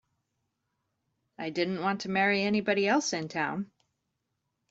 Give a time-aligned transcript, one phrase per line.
[1.37, 3.69] I didn't want to marry anybody else in town.